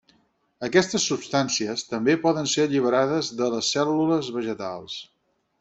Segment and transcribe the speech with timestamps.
[0.67, 5.01] Aquestes substàncies també poden ser alliberades de les cèl·lules vegetals.